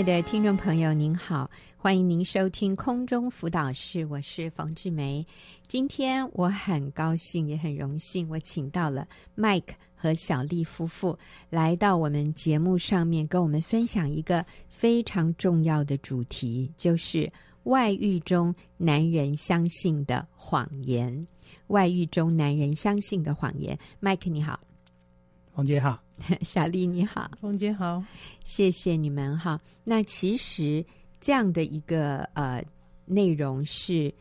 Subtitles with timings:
[0.00, 5.26] 爱的听众朋友，您好，欢迎您收听空中辅导室，我是冯志梅。
[5.68, 11.18] 今天我很高兴，也很荣幸，我请到了 Mike 和小丽夫妇
[11.50, 17.30] 来到我们节目上面，跟我们分享一个非常重要的主题，就是
[17.64, 21.26] 外遇中男人相信的谎言。
[21.66, 23.78] 外遇中男人相信的谎言。
[24.00, 24.58] Mike 你好，
[25.52, 26.02] 冯姐好，
[26.42, 28.02] 小丽你好，冯姐好，
[28.44, 29.60] 谢谢你们哈。
[29.84, 30.84] 那其实
[31.20, 32.64] 这样的一个呃
[33.06, 34.12] 内容是。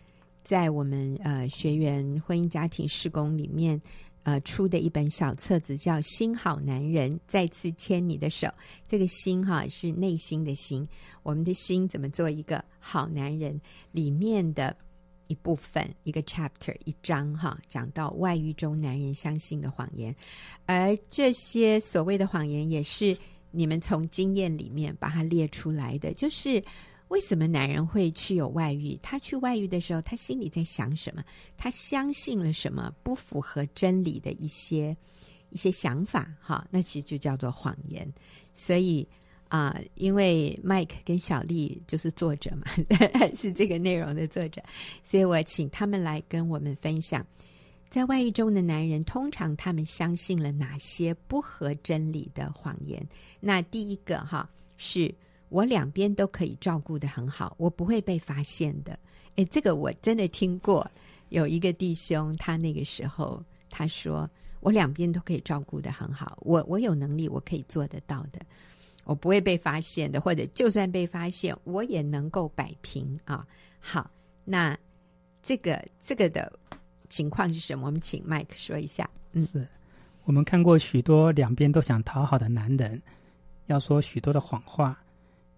[0.41, 3.79] 在我们呃学员婚姻家庭施工里面，
[4.23, 8.47] 呃出的一本小册子叫《心好男人》，再次牵你的手。
[8.87, 10.87] 这个心哈是内心的心，
[11.21, 13.61] 我们的心怎么做一个好男人？
[13.91, 14.75] 里面的
[15.29, 20.13] 一部分，一个 chapter 一章哈，讲到外遇中男人相信的谎言，
[20.65, 23.17] 而这些所谓的谎言，也是
[23.51, 26.61] 你们从经验里面把它列出来的，就是。
[27.09, 28.95] 为什么男人会去有外遇？
[29.01, 31.23] 他去外遇的时候，他心里在想什么？
[31.57, 34.95] 他相信了什么不符合真理的一些
[35.49, 36.31] 一些想法？
[36.39, 38.07] 哈，那其实就叫做谎言。
[38.53, 39.07] 所以
[39.49, 42.63] 啊、因为 Mike 跟小丽就是作者嘛，
[43.35, 44.63] 是这个内容的作者，
[45.03, 47.25] 所以我请他们来跟我们分享，
[47.89, 53.05] 在外遇中的男人通常他们相信了哪些不合真理的谎言？
[53.39, 55.13] 那第一个哈是。
[55.51, 58.99] 我两边都可以照顾得很好，我不会被发现的。
[59.33, 60.87] 诶，这个我真的听过。
[61.29, 64.29] 有一个弟兄，他那个时候他说
[64.61, 68.39] ：“我两边都可以照顾得很好，我我有能力，我可以做得到的，
[69.09, 73.43] 我不会被发现的，或者就算被发现，我也能够摆平啊。”
[73.81, 74.09] 好，
[74.45, 74.77] 那
[75.41, 76.51] 这个这个的
[77.09, 77.87] 情况是什么？
[77.87, 79.09] 我们请 Mike 说一下。
[79.31, 79.67] 嗯，是
[80.25, 83.01] 我们看过许多两边都想讨好的男人，
[83.65, 84.95] 要说许多的谎话。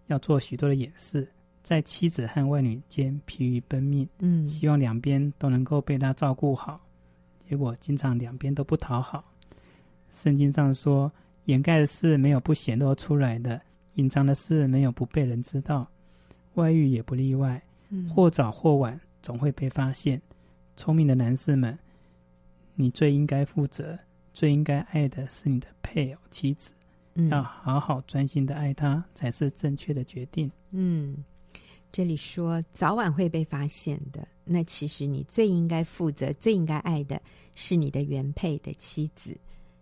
[0.08, 1.26] 要做许多的掩饰，
[1.64, 6.78] 在妻子和外女间疲于奔命，嗯，希望两边都能够被他照顾好，
[7.48, 9.24] 结果经常两边都不讨好。
[10.12, 11.10] 圣经上说，
[11.46, 13.62] 掩盖的事没有不显露出来的，
[13.96, 15.90] 隐藏的事没有不被人知道，
[16.54, 20.22] 外遇也不例外，嗯，或早或晚总会被发现。
[20.78, 21.78] 聪明的男士们，
[22.76, 23.98] 你最应该负责、
[24.34, 26.72] 最应该爱的是你的配偶妻子。
[27.30, 30.50] 要好好专心的爱他，才是正确的决定。
[30.72, 31.18] 嗯，
[31.92, 34.26] 这里说早晚会被发现的。
[34.46, 37.22] 那其实你最应该负责、最应该爱的
[37.54, 39.38] 是你的原配的妻子，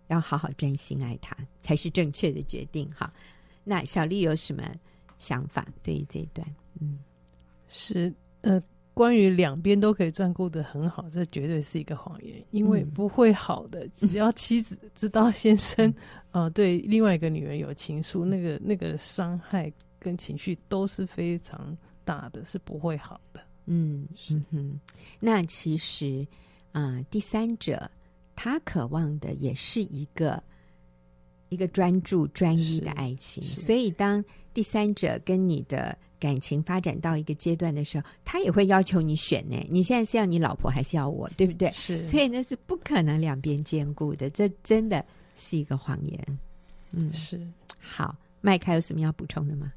[0.09, 2.88] 要好好专心爱他，才是正确的决定。
[2.90, 3.12] 哈，
[3.64, 4.62] 那小丽有什么
[5.18, 5.68] 想法？
[5.81, 6.47] 对于这一段，
[6.80, 7.00] 嗯，
[7.68, 8.62] 是呃。
[8.92, 13.86] 关于两边都可以照顾得很好，这绝对是一个谎言，因为不会好的。
[13.86, 15.90] 嗯、只要妻子知道先生
[16.31, 23.41] 啊、呃、对另外一个女人有情愫，那个那个伤害跟情绪都是非常大的，是不会好的。
[23.68, 24.80] 嗯，是嗯哼。
[25.18, 26.28] 那其实
[26.74, 27.90] 啊、呃，第三者
[28.41, 30.41] 他渴望的也是一个
[31.50, 34.23] 一个专注、专一的爱情，所以当
[34.53, 35.97] 第三者跟你的。
[36.19, 39.55] 感情发展到一个阶段的时候，他也会要求你选呢。
[39.69, 41.72] 你现在是要你老婆还是要我，对不对？
[41.72, 45.01] 是，所以那是不可能两边兼顾的，这真的
[45.38, 46.39] 是一个谎言。
[46.91, 47.39] 嗯，是。
[47.79, 49.72] 好，麦凯有什么要补充的吗？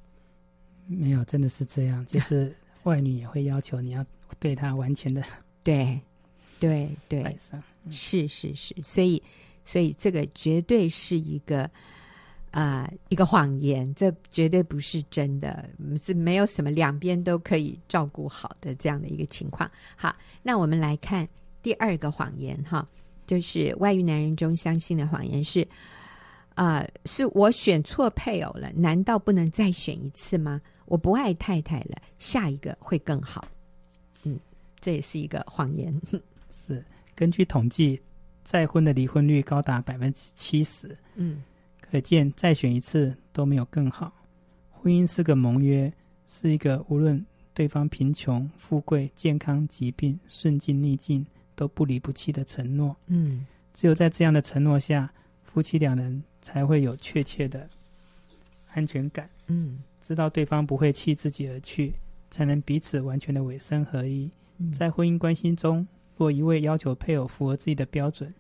[0.89, 2.05] 没有，真的是这样。
[2.07, 2.53] 就是
[2.83, 4.05] 外女也会要求你要
[4.41, 5.23] 对她完全的，
[5.63, 5.97] 对，
[6.69, 7.37] 对对，
[7.85, 8.75] 嗯、是是是。
[8.83, 9.23] 所以，
[9.65, 11.69] 所以这个绝对是一个。
[12.55, 15.67] 啊、呃，一个谎言，这绝对不是真的，
[16.05, 19.71] 是没有什么两边都可以照顾好的这样的一个情况。
[19.97, 21.27] 好，那我们来看
[21.63, 22.87] 第二个谎言哈，
[23.27, 25.67] 就是外遇男人中相信的谎言是，
[26.55, 30.61] 啊、呃，是我选错配偶了，难道不能再选一次吗？
[30.85, 33.43] 我不爱太太了，下一个会更好。
[34.25, 34.39] 嗯，
[34.79, 35.99] 这也是一个谎言。
[36.67, 36.85] 是
[37.15, 38.01] 根据统计，
[38.45, 40.95] 再婚的离婚率高达百分之七十。
[41.15, 41.43] 嗯。
[41.81, 44.11] 可见，再选一次都没有更好。
[44.71, 45.93] 婚姻是个盟约，
[46.27, 47.23] 是一个无论
[47.53, 52.97] 对方贫穷、富贵、健康、疾病、顺境逆境都不离不弃的承诺。
[53.09, 55.13] 嗯，只有在这样的承诺下，
[55.45, 57.69] 夫妻两人才会有确切的
[58.73, 59.29] 安全感。
[59.49, 61.93] 嗯，知道对方不会弃自己而去，
[62.31, 64.31] 才能彼此完全的委身合一。
[64.57, 65.87] 嗯，在婚姻关系中，
[66.17, 68.31] 若一味要求配偶符合自己的标准，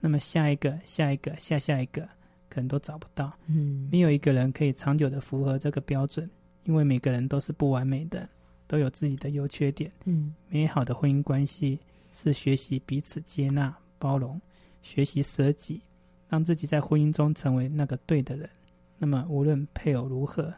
[0.00, 2.08] 那么下一个、下一个、下下一个。
[2.50, 6.28] 可能都找不到，嗯，没有一个人可以长久的符合这个标准，
[6.64, 8.26] 因为每个人都是不完美的，
[8.66, 11.78] 都有自己的优缺点，嗯，美好的婚姻关系
[12.14, 14.40] 是学习彼此接纳、包容，
[14.82, 15.82] 学习舍己，
[16.26, 18.48] 让自己在婚姻中成为那个对的人。
[18.96, 20.52] 那么无论配偶如何，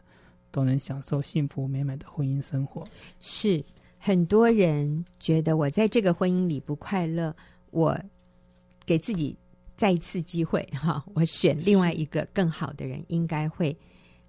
[0.49, 2.85] 都能享受幸福美满的婚姻生活。
[3.19, 3.61] 是
[4.03, 7.35] 很多人觉得我在这个婚姻里不快乐，
[7.69, 7.95] 我
[8.83, 9.37] 给自己
[9.77, 13.77] 再一次机会 哈，我选另外一个更好的人，应该会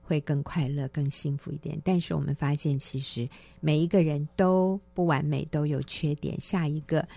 [0.03, 1.81] 会更快乐、更幸福一点。
[1.83, 3.27] 但是我们发现，其实
[3.61, 7.09] 每一个人都不完美，都有缺点，下一个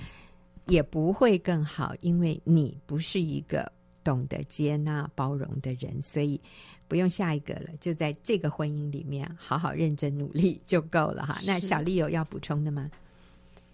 [0.67, 3.69] 也不会更好，因为你不是一个。
[4.05, 6.39] 懂得接纳、包容的人，所以
[6.87, 11.41] 不用下一个了，就在这个婚姻里面好好认真努力就够了哈。
[11.45, 12.89] 那小丽有要补充的吗？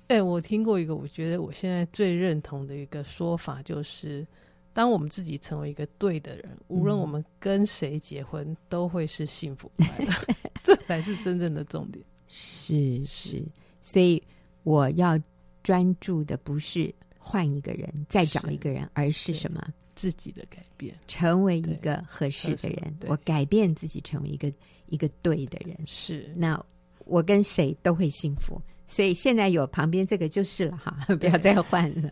[0.08, 4.26] 对，我听过一个，我觉得我现在最认同的一个说法就是，
[4.74, 10.14] 当我们自己成为一个对的人，无论我们跟谁结婚，嗯、都会是幸福快乐，
[10.64, 12.04] 这才是真正的重点。
[12.28, 13.44] 是是，
[13.82, 14.22] 所以
[14.64, 15.20] 我要
[15.64, 19.62] 专注的不是换一个人，再找一个人，而是什么？
[19.96, 22.96] 自己的改变，成为一个合适的人。
[23.08, 24.52] 我改变自己，成为一个
[24.88, 25.78] 一个对的人。
[25.86, 26.64] 是，那
[27.06, 28.62] 我跟谁都会幸福。
[28.88, 32.12] 所以现在有旁边这个就是了哈， 不要再换了，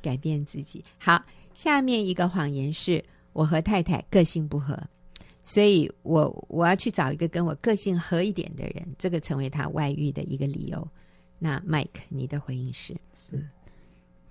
[0.00, 0.82] 改变自己。
[0.96, 1.22] 好，
[1.52, 3.04] 下面一个谎言是
[3.34, 4.78] 我和太太个性不合，
[5.42, 10.88] 所以我我要去找一个跟我个性合一点的人，这个成为他外遇的一个理由。
[11.38, 12.96] 那 Mike，你的回应是？
[13.14, 13.46] 是。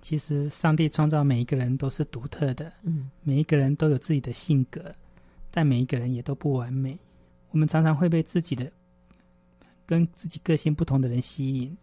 [0.04, 4.94] 其实，上帝创造每一个人都是独特的，嗯，每一个人都有自己的性格，
[5.50, 6.98] 但每一个人也都不完美。
[7.52, 8.70] 我们常常会被自己的
[9.86, 11.74] 跟自己个性不同的人吸引，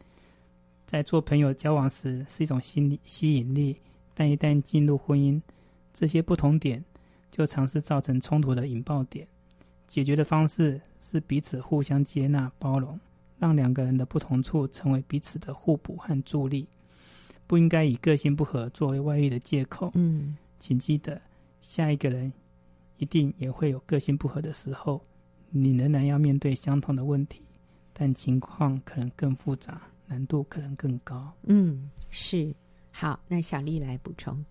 [0.86, 3.76] 在做朋友交往时是一种心理吸引力，
[4.14, 5.42] 但一旦进入婚姻，
[5.92, 6.86] 这些不同点
[7.32, 9.28] 就常是造成冲突的引爆点。
[9.88, 13.00] 解决的方式是彼此互相接纳、包容，
[13.40, 16.68] 让两个人的不同处成为彼此的互补和助力。
[17.52, 19.92] 不应该以个性不合作为外遇的借口。
[19.96, 21.20] 嗯，请记得，
[21.60, 22.32] 下一个人
[22.96, 25.04] 一定也会有个性不合的时候，
[25.50, 27.42] 你仍然要面对相同的问题，
[27.92, 31.30] 但情况可能更复杂，难度可能更高。
[31.44, 32.56] 嗯，是。
[32.90, 34.46] 好，那小丽来补充。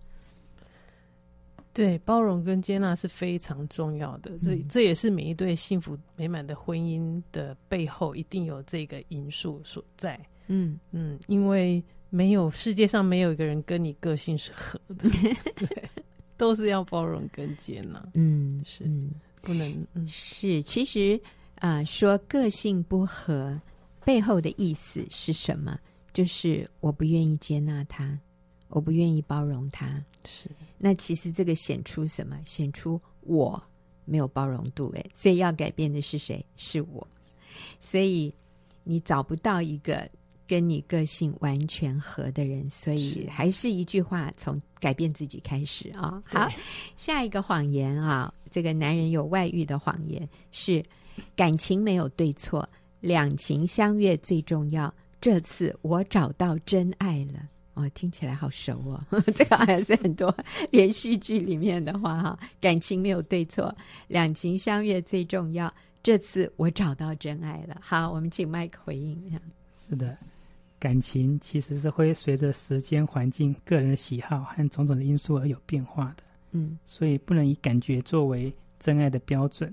[1.73, 4.37] 对，包容跟接纳是非常重要的。
[4.43, 10.23] 这这也是每一对幸福美满的婚姻的背后一定有这个因素所在。
[10.45, 11.83] 嗯嗯，因为。
[12.13, 15.09] 没有，世界上没有一个人跟你个性是合的，
[15.55, 15.89] 对，
[16.35, 18.05] 都是要包容跟接纳。
[18.15, 19.11] 嗯，是，嗯、
[19.41, 20.61] 不能、嗯、是。
[20.61, 21.17] 其实
[21.55, 23.57] 啊、呃，说个性不合
[24.03, 25.79] 背后的意思是什么？
[26.11, 28.19] 就是我不愿意接纳他，
[28.67, 30.03] 我不愿意包容他。
[30.25, 30.49] 是。
[30.77, 32.37] 那其实这个显出什么？
[32.45, 33.63] 显出我
[34.03, 34.93] 没有包容度。
[34.97, 36.45] 哎，所以要改变的是谁？
[36.57, 37.07] 是我。
[37.79, 38.33] 所以
[38.83, 40.09] 你找不到一个。
[40.51, 46.21] 跟你个性完全合的人，所以还是一句话，从改变自己开始啊。
[46.25, 46.49] 好，
[46.97, 50.83] 下一个谎言啊，这个男人有外遇的谎言是
[51.37, 52.67] 感情没有对错，
[52.99, 54.93] 两情相悦最重要。
[55.21, 59.01] 这次我找到真爱了，哦，听起来好熟哦。
[59.33, 60.35] 这个好像是很多
[60.69, 62.37] 连续剧里面的话哈。
[62.59, 63.73] 感情没有对错，
[64.09, 65.73] 两情相悦最重要。
[66.03, 67.77] 这次我找到真爱了。
[67.79, 69.39] 好，我们请麦克回应一下。
[69.73, 70.17] 是的。
[70.81, 76.23] 感情其实是会随着时间、环境、个人的喜好和种种的因素而有变化的。
[76.53, 79.71] 嗯，所以不能以感觉作为真爱的标准。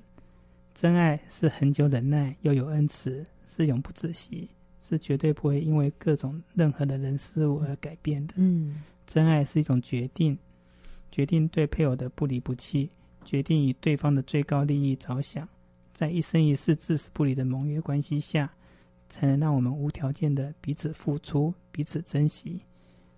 [0.74, 4.50] 真爱是恒久忍耐，又有恩慈，是永不止息，
[4.82, 8.34] 是绝对不会因为各种任何的人事物而改变的。
[8.36, 10.38] 嗯，真爱是一种决定，
[11.10, 12.90] 决定对配偶的不离不弃，
[13.24, 15.48] 决定以对方的最高利益着想，
[15.94, 18.52] 在一生一世至死不离的盟约关系下。
[19.08, 22.62] 才能让我们无条件的彼此付出、彼此珍惜。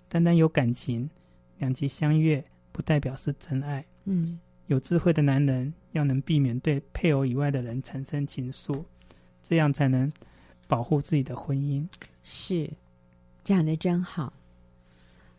[0.08, 1.08] 单单有感情，
[1.58, 3.84] 两情相悦，不代表是真爱。
[4.04, 8.84] 嗯，有智慧的男人要能避免对配偶以外的人产生情愫，
[9.42, 10.10] 这样才能
[10.66, 11.86] 保护自己的婚姻。
[12.22, 12.70] 是，
[13.44, 14.32] 讲的真好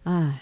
[0.03, 0.41] 啊。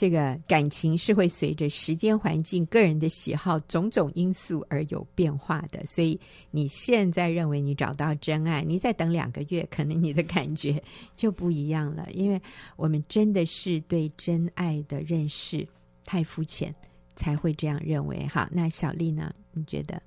[0.00, 6.18] 这个感情是会随着时间、环境、个人的喜好种种因素而有变化的，所以
[6.50, 10.82] 你现在认为你找到真爱，你再等两个月，可能你的感觉
[11.16, 12.08] 就不一样了。
[12.12, 12.40] 因为
[12.76, 15.68] 我们真的是对真爱的认识
[16.06, 16.74] 太肤浅，
[17.14, 18.26] 才会这样认为。
[18.28, 19.34] 好，那小丽呢？
[19.52, 20.02] 你觉得？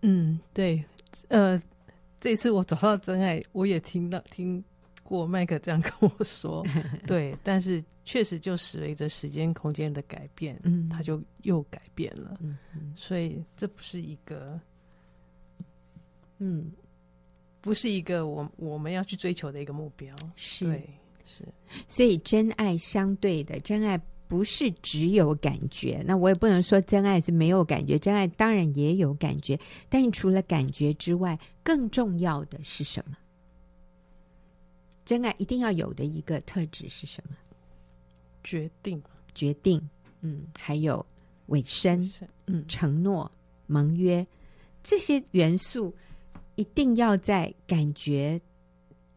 [0.00, 0.82] 嗯，对，
[1.28, 1.60] 呃，
[2.18, 4.64] 这次我找到真爱，我也听到听。
[5.08, 6.62] 过麦克这样跟我说，
[7.08, 12.58] 对，但是确实就随着时间空间的改变，嗯，他就又改变了，嗯，
[12.94, 14.60] 所以这不是一个，
[16.36, 16.70] 嗯，
[17.62, 20.90] 不是一个我我们要去追求的一个目标，是，对，
[21.24, 21.42] 是，
[21.88, 23.98] 所以真爱相对的真爱
[24.28, 26.04] 不是只有感觉。
[26.06, 29.58] 那我也不能说真爱是没有感觉，真爱当然也有感觉。
[29.88, 33.16] 但是除了感觉之外，更重要的是什么？
[35.08, 37.34] 真爱一定要有的一个特质是什么？
[38.44, 39.02] 决定，
[39.34, 39.80] 决定。
[40.20, 41.04] 嗯，还有
[41.46, 42.06] 尾声，
[42.44, 43.32] 嗯，承诺、
[43.66, 44.26] 盟约，
[44.82, 45.96] 这些元素
[46.56, 48.38] 一定要在感觉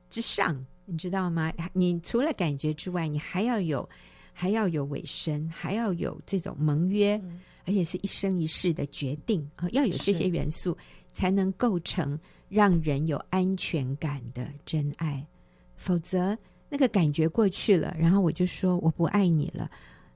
[0.09, 0.65] 之上。
[0.85, 1.51] 你知道吗？
[1.73, 3.89] 你除了感觉之外，你还要有，
[4.31, 9.67] 还要有尾声，还要有这种盟约，嗯、而且是一生一世的决定啊！
[9.71, 10.77] 要有这些元素，
[11.11, 12.17] 才能构成
[12.47, 15.27] 让人有安全感的真爱。
[15.81, 16.37] 否则，
[16.69, 19.69] 那个感觉过去了，然后我就说我不爱你了，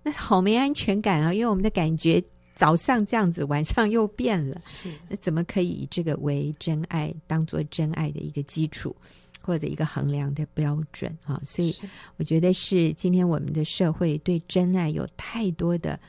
[0.04, 1.34] 那好没安全感啊！
[1.34, 8.96] 因为我们的感觉早上这样子，晚上又变了，是那怎么可以以这个为真爱，当做真爱的一个基础？
[9.42, 11.76] 或者一个衡量的标准啊，所以
[12.18, 16.00] 我觉得是今天我们的社会对真爱有太多的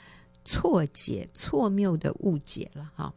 [0.47, 3.13] 错解、错谬的误解了哈，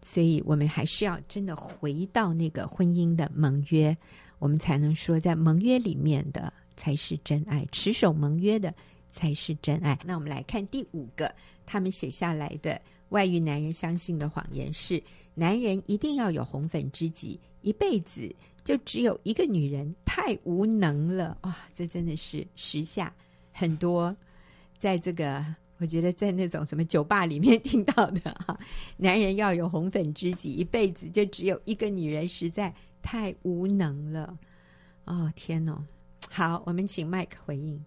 [0.00, 3.94] 所以我们还是要真的回到那个婚姻的盟约，
[4.42, 8.74] 我们才能说在盟约里面的才是真爱，持守盟约的
[9.08, 9.96] 才是真爱。
[10.04, 11.32] 那我们来看第五个，
[11.64, 15.00] 他们写下来的外遇男人相信的谎言是：
[15.34, 18.34] 男人一定要有红粉知己，一辈子。
[18.64, 21.56] 就只有一个女人，太无能了哇！
[21.72, 23.12] 这真的是时下
[23.52, 24.16] 很多
[24.76, 25.44] 在这个，
[25.78, 28.58] 我觉得在那种什么酒吧里面听到的哈，
[28.96, 32.72] 男人要有红粉知己，一辈子就只有一个女人，实在
[33.02, 34.38] 太无能了
[35.04, 35.30] 哦！
[35.34, 35.84] 天哦，
[36.30, 37.84] 好，我们请麦克回应。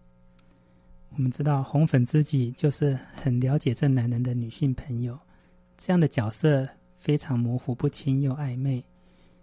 [1.12, 5.17] 我们知道红粉知己就是很了解这男人的女性朋友，
[5.77, 6.67] 这样的角色
[6.98, 8.84] 非常模糊不清又暧昧。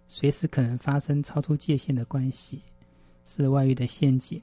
[0.06, 2.62] 随时可能发生超出界限的关系，
[3.24, 4.38] 是外遇的陷阱。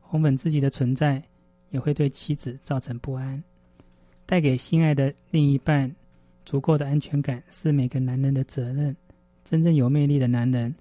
[0.00, 1.20] 红粉知己的存在
[1.70, 3.42] 也会对妻子造成不安。
[4.24, 5.92] 带给心爱的另一半
[6.44, 8.96] 足够的安全感是每个男人的责任。
[9.44, 10.74] 真正有魅力的男人，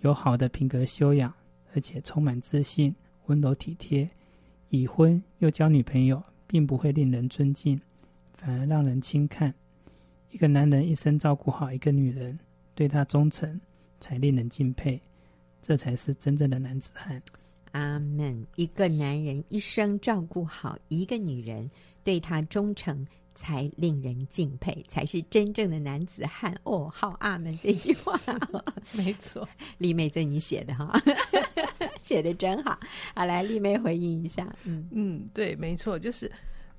[0.00, 1.32] 有好的品格修养，
[1.74, 2.94] 而且充满自信、
[3.26, 4.08] 温柔体贴。
[4.70, 7.80] 已婚又交女朋友，并不会令人尊敬，
[8.32, 9.54] 反而让人轻看。
[10.30, 12.36] 一个男人一生照顾好一个女人。
[12.74, 13.58] 对她忠诚，
[14.00, 15.00] 才令人敬佩，
[15.62, 17.22] 这才是真正的男子汉。
[17.72, 18.46] 阿门。
[18.56, 21.70] 一个男人一生照顾好一个女人，
[22.04, 23.06] 对她忠诚，
[23.36, 26.52] 才令人敬佩，才是真正的男子汉。
[26.64, 27.56] 哦，好，阿门。
[27.62, 28.18] 这句话
[28.98, 31.00] 没错，丽妹这你写的哈，
[32.02, 32.76] 写的真好。
[33.14, 34.52] 好，来，丽妹回应一下。
[34.64, 36.28] 嗯嗯，对，没错，就是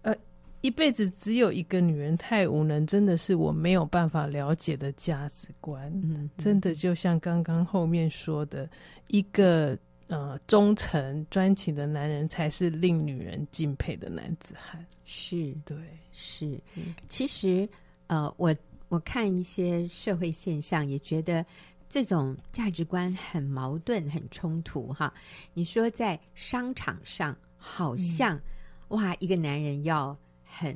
[0.02, 0.14] 呃。
[0.62, 5.88] 一辈子只有一个女人，太无能，真的是我没有办法了解的价值观。
[6.04, 8.68] 嗯，真的就像刚刚后面说的，
[9.06, 14.86] 一个呃忠诚专情的男人，才是令女人敬佩的男子汉。
[15.06, 15.78] 是，对，
[16.12, 16.60] 是。
[17.08, 17.68] 其实，
[18.08, 18.56] 呃，我
[18.90, 21.46] 我看一些社会现象，也觉得
[21.90, 24.88] 这种价值观很矛盾、很冲突。
[24.94, 25.14] 哈，
[25.54, 28.42] 你说在商场上，好像、嗯、
[28.98, 30.18] 哇，一个男人要。
[30.50, 30.76] 很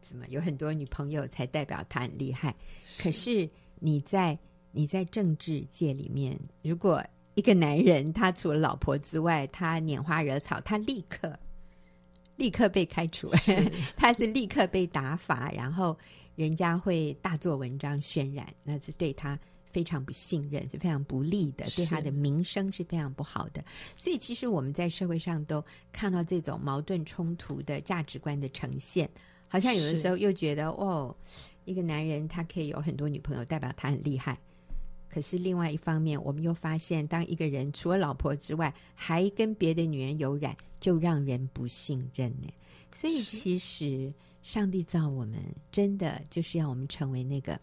[0.00, 2.54] 怎么有很多女朋友才代表他很厉害？
[2.98, 3.48] 可是
[3.80, 4.38] 你在
[4.70, 7.02] 你在政治界里面，如果
[7.34, 11.38] 一个男人他除了老婆之外，他拈花惹草，他立刻
[12.36, 15.98] 立刻被开除，是 他是立刻被打罚，然后
[16.36, 19.38] 人家会大做文章渲染，那是对他。
[19.72, 23.64] 非常不信任，是非常不利的，对他的名声是非常不好的。
[23.96, 29.08] 所以，其实我们在社会上都看到这种矛盾冲突的价值观的呈现，
[29.48, 31.16] 好像有的时候又觉得，哦，
[31.64, 34.38] 一个男人他可以有很多女朋友，代表他很厉害。
[35.12, 42.48] 可是另外一方面，我们又发现，当一个人除了老婆之外，还跟别的女人有染，就让人不信任呢。
[42.94, 45.38] 所以，其实上帝造我们，
[45.70, 47.60] 真的就是要我们成为那个。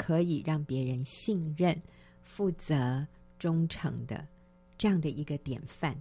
[0.00, 1.76] 可以让别人信任、
[2.22, 3.04] 负责、
[3.36, 4.24] 忠诚的
[4.78, 6.00] 这样的一个典范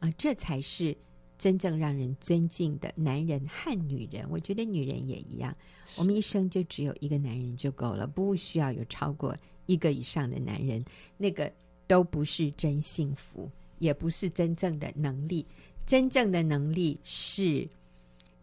[0.00, 0.92] 啊，这才是
[1.38, 4.28] 真正让人尊敬的男人和女人。
[4.28, 5.56] 我觉得女人也一样，
[5.96, 9.32] 我们一生就只有一个男人就够了，不需要有超过
[9.68, 10.84] 一个以上的男人。
[11.16, 11.52] 那个
[11.86, 13.48] 都不是真幸福，
[13.78, 15.46] 也不是真正的能力。
[15.86, 17.68] 真正的能力是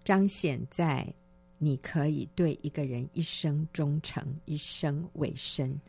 [0.05, 1.05] 彰显在。
[1.57, 5.79] 你可以对一个人一生忠诚，一生委身，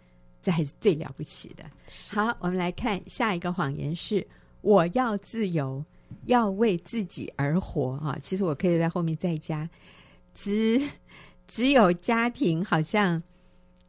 [0.41, 1.65] 这还是最了不起的。
[2.09, 4.25] 好，我们来看下一个谎言是：
[4.61, 5.85] 我要自由，
[6.27, 8.17] 要为自己而活啊！
[8.23, 9.69] 其实我可以在后面再加，
[10.35, 10.81] 只
[11.49, 13.21] 只有家庭好像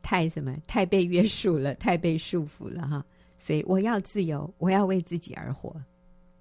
[0.07, 3.05] 太什么，太被约束了，太被束缚了哈。
[3.37, 5.75] 所以我要自由，我要为自己而活，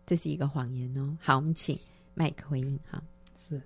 [0.06, 1.18] 这是一个谎言哦。
[1.20, 1.76] 好，我们请
[2.14, 3.02] 麦克回应哈。
[3.36, 3.60] 是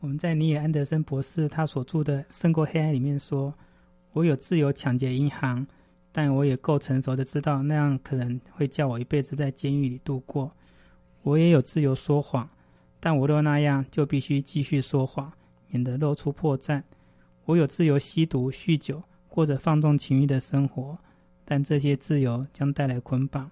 [0.00, 3.54] 我们在尼尔安德森博士他所著的《胜过黑暗》里面说
[4.12, 5.66] ：“我有自由抢劫银行，
[6.12, 10.52] 但我也够成熟的知道那样可能会叫我一辈子在监狱里度过。
[11.22, 12.46] 我也有自由说谎，
[13.00, 15.32] 但我若那样，就必须继续说谎，
[15.68, 16.82] 免得露出破绽。
[17.46, 20.98] 我有自由吸毒、酗酒，过着放纵情欲的生活，
[21.46, 23.50] 但这些自由将带来捆绑。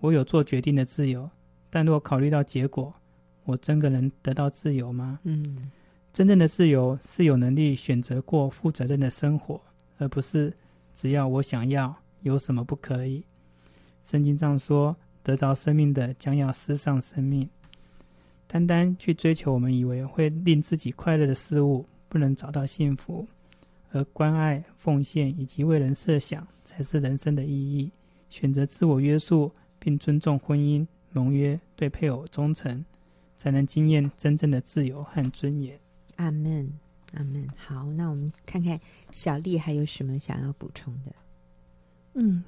[0.00, 1.28] 我有做决定的自由。”
[1.68, 2.94] 但若考虑到结果，
[3.44, 5.18] 我真的能得到自由吗？
[5.24, 5.70] 嗯，
[6.12, 9.60] 真正的自由是有能力选择过负责任的生活，
[9.98, 10.50] 而不是
[10.94, 13.24] 只要我想要，有什么不可以。
[14.04, 17.46] 圣经上说：“得着生命的将要失上生命。”
[18.46, 23.26] 单单去追求我们以为会令自己快乐的事物，不能找到幸福。
[23.94, 27.90] 而关爱、奉献以及为人设想，才是人生的意义。
[28.28, 30.86] 选择自我约束，并尊重婚姻。
[31.12, 32.84] 盟约对配偶忠诚，
[33.38, 35.78] 才能经验真正的自由和尊严。
[36.16, 36.68] 阿门，
[37.12, 37.48] 阿门。
[37.56, 38.80] 好，那我们看看
[39.12, 41.14] 小丽还有什么想要补充的？
[42.14, 42.42] 嗯，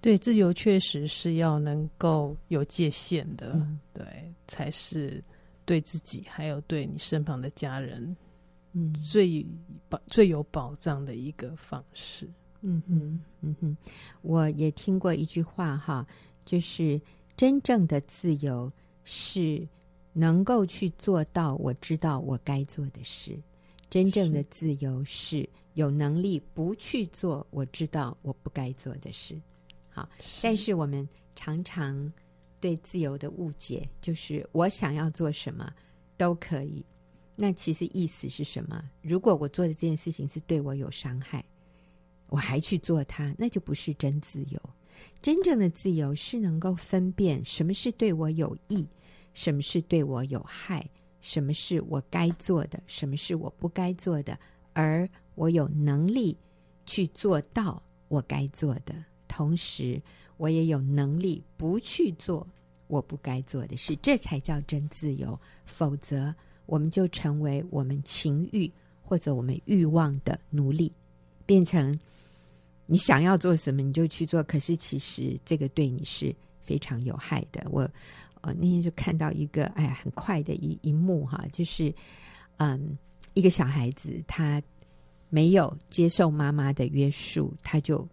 [0.00, 4.06] 对，自由确实是要能够有界限的，嗯、对，
[4.46, 5.20] 才是
[5.64, 8.16] 对自己还有对你身旁的家人，
[8.72, 9.46] 嗯，最
[9.88, 12.28] 保最有保障的一个方式。
[12.60, 13.76] 嗯哼，嗯哼，
[14.22, 16.06] 我也听过一句话哈，
[16.44, 17.00] 就是。
[17.34, 18.70] 真正的自由
[19.04, 19.66] 是
[20.12, 23.36] 能够去做到我知道我该做的事。
[23.88, 29.34] 真正的自由是有能力不去做我知道我不该做的事。
[29.88, 30.08] 好，
[30.42, 32.12] 但是我们常常
[32.60, 35.72] 对自由的误解就是我想要做什么
[36.18, 36.84] 都可以。
[37.42, 38.88] 那其实意思是什么？
[39.00, 41.44] 如果我做的这件事情是对我有伤害，
[42.28, 44.60] 我还去做它，那就不是真自由。
[45.20, 48.86] 真正的自由是能够分辨什么是对我有益，
[49.34, 50.88] 什么是对我有害，
[51.20, 54.38] 什么是我该做的，什么是我不该做的，
[54.72, 56.38] 而我有能力
[56.86, 58.94] 去做到我该做的，
[59.26, 60.00] 同时
[60.36, 62.46] 我也有能力不去做
[62.86, 65.36] 我不该做的事，这才叫真自由。
[65.64, 66.32] 否则，
[66.66, 68.70] 我们就成为我们情欲
[69.02, 70.92] 或者我们欲望的奴隶，
[71.46, 71.98] 变成。
[72.84, 74.42] 你想要做什么，你就去做。
[74.42, 77.64] 可是其实这个对你是非常有害的。
[77.70, 77.88] 我
[78.42, 81.94] 呃那天就看到一个哎呀很快的一一幕哈，就是
[82.58, 82.98] 嗯
[83.32, 84.60] 一个小孩子他
[85.30, 88.06] 没有接受妈妈的约束，他就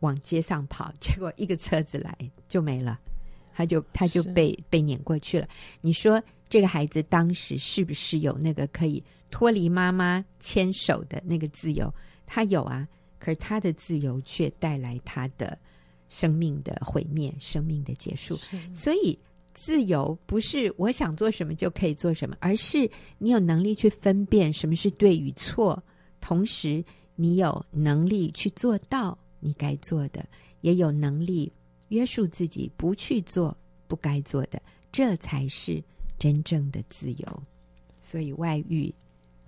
[0.00, 2.16] 往街上跑，结果一个车子来
[2.48, 2.98] 就没了，
[3.60, 5.46] 他就他就被被撵过去了。
[5.82, 11.92] 你说这个孩子当时是不是有那个可以脱离妈妈牵手的那个自由？
[12.26, 12.88] 他有啊。
[13.18, 15.58] 可是他的自由却带来他的
[16.08, 18.38] 生命的毁灭、生命的结束。
[18.74, 19.18] 所以，
[19.52, 25.84] 自由不是我想做什么就可以做什么，而是你有能力去分辨什么是对与错，
[26.18, 26.82] 同时
[27.14, 30.24] 你有能力去做到你该做的，
[30.62, 31.52] 也有能力
[31.90, 35.80] 约束自己不去做不该做的，这才是
[36.18, 37.42] 真正的自由。
[38.00, 38.92] 所以，外遇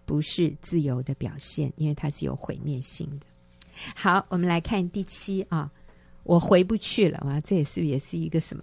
[0.04, 3.26] 不是自由的表现，因为它是有毁灭性的。
[3.94, 5.70] 好，我们来看第七啊，
[6.24, 8.62] 我回不去了哇，这也是也是一个什么？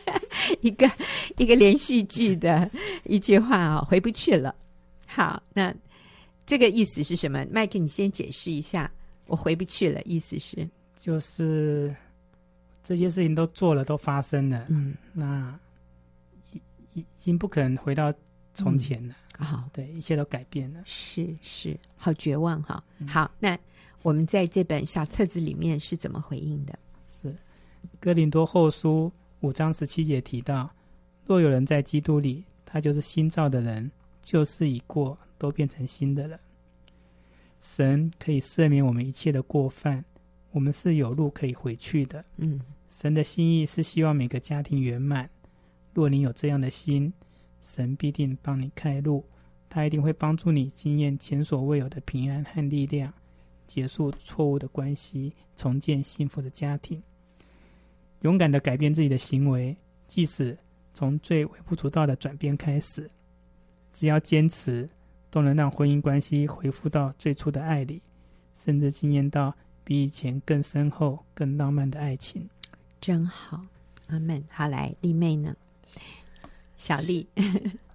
[0.62, 0.90] 一个
[1.36, 2.68] 一个连续剧的
[3.04, 4.54] 一句话啊，回不去了。
[5.06, 5.72] 好，那
[6.44, 7.46] 这个意思是什么？
[7.50, 8.90] 麦克，你先解释一下，
[9.26, 11.94] 我回不去了，意思是就是
[12.82, 15.58] 这些事情都做了，都发生了，嗯，那
[16.52, 16.60] 已
[17.00, 18.12] 已经不可能回到
[18.54, 19.14] 从前了。
[19.38, 22.82] 好、嗯，对，一切都改变了，是是，好绝望哈。
[23.06, 23.58] 好，那。
[24.02, 26.78] 我们在这本小册子里面是怎么回应的？
[27.06, 27.28] 是
[28.00, 29.12] 《哥林多后书》
[29.46, 30.70] 五章十七节提到
[31.26, 33.90] ：“若有人在基督里，他就是新造的人，
[34.22, 36.40] 旧事已过，都变成新的了。”
[37.60, 40.02] 神可以赦免我们一切的过犯，
[40.52, 42.24] 我们是有路可以回去的。
[42.36, 45.28] 嗯，神的心意是希望每个家庭圆满。
[45.94, 47.12] 若你有这样的心，
[47.62, 49.24] 神必定帮你开路，
[49.68, 53.12] 他一定会帮助你经验前所未有的平安和力量。
[53.66, 57.00] 结束错误的关系，重建幸福的家庭，
[58.22, 59.76] 勇敢的改变自己的行为，
[60.08, 60.58] 即使
[60.92, 63.08] 从最微不足道的转变开始，
[63.92, 64.88] 只要坚持，
[65.30, 68.02] 都能让婚姻关系恢复到最初的爱里，
[68.58, 69.54] 甚至经验到
[69.90, 72.48] 比以前更深厚、更浪漫的爱情。
[73.00, 73.60] 真好，
[74.06, 74.40] 阿门。
[74.48, 75.52] 好，来丽妹呢？
[76.76, 77.26] 小丽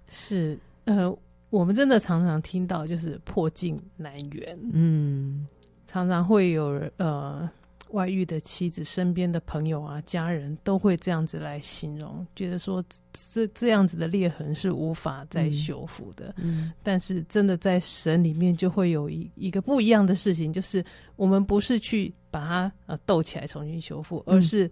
[0.06, 1.10] 是呃，
[1.48, 5.48] 我们真的常常听到就是破镜难圆，嗯。
[5.86, 7.48] 常常会有人呃
[7.90, 16.34] 外遇的妻子身边的朋友啊、家人都会这样子来形容，觉得说这这样子的裂痕是无法再修复的。
[16.36, 24.70] 嗯，但是真的在神里面就会有一一个不一样的事情，就是我们不是去把它呃斗起来重新修复，而是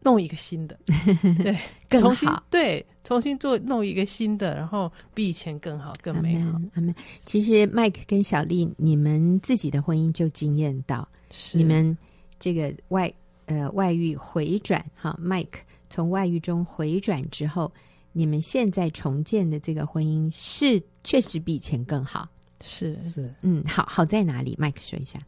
[0.00, 0.78] 弄一个新的，
[1.42, 1.58] 对，
[1.98, 6.60] 重新对，重新做弄一个新的，然后比以前更好、更美好。
[7.24, 11.98] 其实 Mike 跟小丽，你们自己的婚姻就惊艳到，是你们。
[12.42, 13.14] 这个外
[13.46, 17.72] 呃外遇回转哈，Mike 从外遇中回转之后，
[18.10, 22.28] 你们现在重建的这个婚姻是确实比以前更好，
[22.60, 25.24] 是是嗯，好好在哪里？Mike 说一下。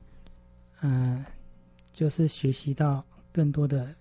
[0.81, 1.27] 嗯、呃，
[1.93, 3.95] 就是学习到更多的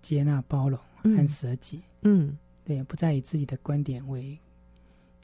[0.00, 1.82] 接纳、包容和舍己。
[2.00, 4.38] 嗯，对，不再以自己的观点为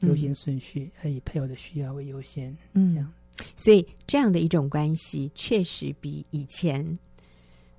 [0.01, 2.55] 优先顺序，而以配偶的需要为优先。
[2.73, 3.11] 嗯，这样，
[3.55, 6.99] 所以这样的一种关系确实比以前。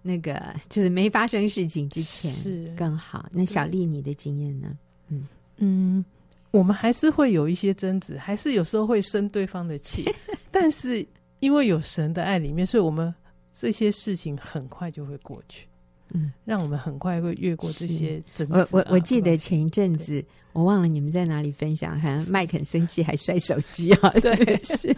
[0.07, 3.27] 那个就是没发生事情之前是更好。
[3.33, 4.69] 那小丽，你的经验呢？
[5.09, 6.05] 嗯嗯，
[6.51, 10.05] 我们还是会有一些争执，还是有时候会生对方的气。
[10.53, 11.05] 但是
[11.41, 13.13] 因为有神的爱里面，所以我们
[13.51, 15.67] 这些事情很快就会过去。
[16.11, 18.69] 嗯，让我们很快会越过这些争执、啊。
[18.73, 24.11] 我我我记得前一阵子，我忘了你们在哪里分享，好像麦肯生气还摔手机啊？
[24.21, 24.95] 对， 是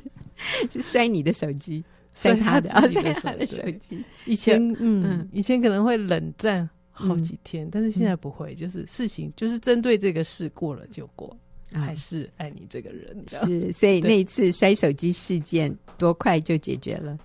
[0.71, 1.83] 是摔你的手机。
[2.17, 4.03] 摔他的，摔他的手机。
[4.25, 11.37] 以前，嗯，以前可能会冷战好几天，但是现在不会，就是事情就是针对这个事过了就过，
[11.73, 13.23] 还是爱你这个人。
[13.29, 17.19] 是，所以那一次摔手机事件多快就解决了，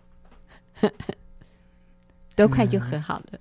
[2.36, 3.40] 多快就和好了。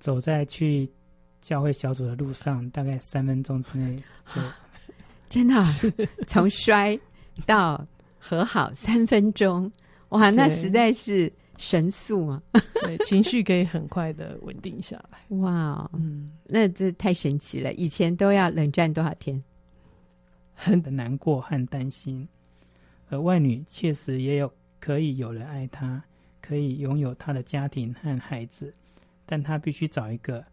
[0.00, 0.88] 走在去
[1.40, 4.42] 教会小组的路上，大概三分钟之内就
[5.28, 5.64] 真的
[6.26, 6.98] 从摔
[7.46, 7.86] 到
[8.18, 9.70] 和好三分钟。
[10.10, 12.42] 哇，那实在是神速啊！
[12.82, 15.36] 对，情绪可以很快的稳定下来。
[15.36, 17.72] 哇，嗯，那这太神奇了。
[17.74, 19.42] 以前都要冷战多少天？
[20.54, 22.26] 很难过和担心。
[23.10, 26.02] 而外女确实也有可以有人爱她，
[26.40, 28.72] 可以拥有她的家庭和孩子，
[29.24, 30.44] 但她必须找一个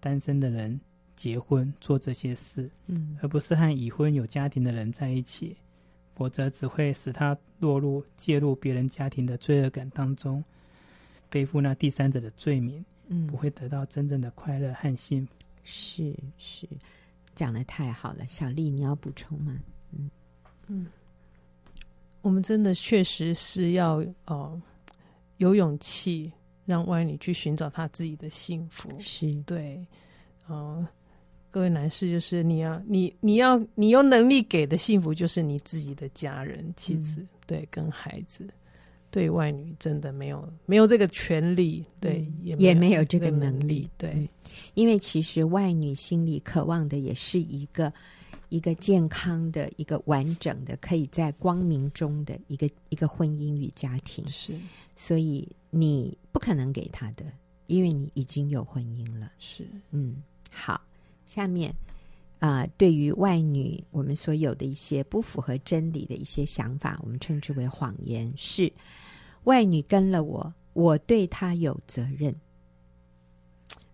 [0.00, 0.80] 单身的人
[1.16, 5.56] 结婚做这些事，嗯，而不是和已婚有家庭的人在一起。
[6.14, 10.42] 否则只会使他落入介入别人家庭的罪恶感当中，
[11.28, 15.32] 背负那第三者的罪名，嗯，不会得到真正的快乐和幸福。
[15.64, 16.68] 是是，
[17.34, 19.58] 讲的太好了，小丽，你要补充吗？
[19.92, 20.10] 嗯
[20.66, 20.86] 嗯，
[22.20, 24.62] 我们真的确实是要哦、呃，
[25.38, 26.32] 有勇气
[26.64, 28.88] 让外女去寻找她自己的幸福。
[29.00, 29.86] 是对，
[30.46, 30.86] 呃
[31.54, 38.52] 各位男士，就是你要你你要你有能力给的幸福，就是你自己的家人、妻子，嗯、对，跟孩子。
[39.08, 44.10] 对外女真的没有没有这个权利，对，嗯、也也没有这个能力，对。
[44.16, 44.28] 嗯、
[44.74, 47.92] 因为其实外女心里渴望的也是一个
[48.48, 54.26] 一个健康的、一个完整的、可以在光明中的一个一个婚姻与家庭。
[54.26, 54.58] 是，
[54.96, 57.24] 所以你不可能给她的，
[57.68, 59.30] 因为你已经有婚姻了。
[59.38, 60.80] 是，嗯，好。
[61.26, 61.74] 下面，
[62.38, 68.32] 啊、呃，对于外女，我们所有的一些不符合真理的一些想法，我们称之为谎言。
[68.36, 68.72] 是
[69.44, 72.34] 外女跟了我，我对她有责任。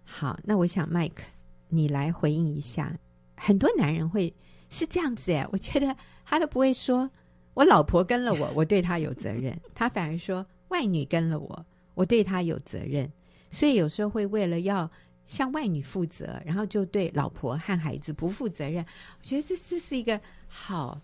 [0.04, 1.22] 好，那我想，Mike，
[1.68, 2.98] 你来回应一下。
[3.36, 4.34] 很多男人会
[4.68, 7.10] 是这样子哎，我觉得他都不会说，
[7.54, 9.58] 我老婆跟了我，我对她有责任。
[9.74, 13.10] 他反而说，外女跟了我，我对她有责任。
[13.50, 14.90] 所以有时候会为了要。
[15.30, 18.84] 向外女负责，然后就对老婆和孩子不负责任。
[19.20, 21.00] 我觉得这这是一个好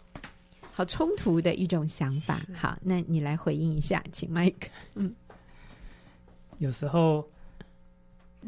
[0.73, 2.43] 好冲突的一种想法。
[2.53, 4.67] 好，那你来回应一下，请 Mike。
[4.97, 5.15] 嗯，
[6.59, 7.25] 有时候，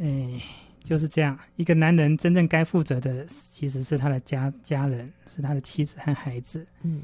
[0.00, 0.42] 哎，
[0.82, 1.38] 就是这样。
[1.54, 6.66] 一个男人真正该负责的，其实是他的家家人，是他的妻子和孩子。
[6.82, 7.02] 嗯，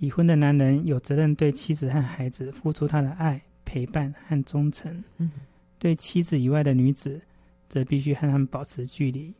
[0.00, 5.04] 已婚的男人有责任对妻子和孩子付出他的爱、陪伴和忠诚。
[5.18, 5.30] 嗯，
[5.78, 7.20] 对妻子以外的女子。
[7.68, 9.34] 则必须和他们保持距离，